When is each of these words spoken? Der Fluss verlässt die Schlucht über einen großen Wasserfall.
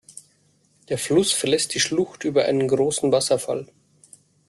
Der 0.89 0.97
Fluss 0.97 1.31
verlässt 1.31 1.75
die 1.75 1.79
Schlucht 1.79 2.23
über 2.23 2.45
einen 2.45 2.67
großen 2.67 3.11
Wasserfall. 3.11 3.67